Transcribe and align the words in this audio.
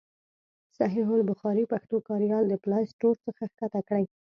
صحیح 0.77 1.07
البخاري 1.17 1.63
پښتو 1.73 1.97
کاریال 2.09 2.43
د 2.47 2.53
پلای 2.63 2.83
سټور 2.91 3.15
څخه 3.25 3.43
کښته 3.57 3.81
کړئ. 3.89 4.05